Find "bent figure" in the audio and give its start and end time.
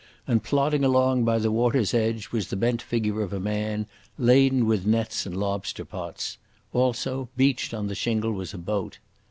2.55-3.21